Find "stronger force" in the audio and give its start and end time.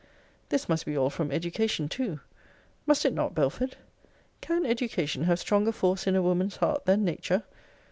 5.37-6.07